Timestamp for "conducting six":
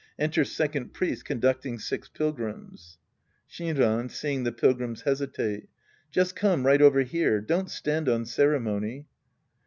1.25-2.09